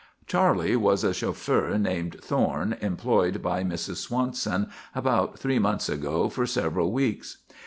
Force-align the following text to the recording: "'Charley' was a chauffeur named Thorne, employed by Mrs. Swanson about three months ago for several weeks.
"'Charley' 0.25 0.75
was 0.75 1.03
a 1.03 1.13
chauffeur 1.13 1.77
named 1.77 2.15
Thorne, 2.21 2.75
employed 2.81 3.39
by 3.43 3.63
Mrs. 3.63 3.97
Swanson 3.97 4.71
about 4.95 5.37
three 5.37 5.59
months 5.59 5.89
ago 5.89 6.27
for 6.27 6.47
several 6.47 6.91
weeks. 6.91 7.37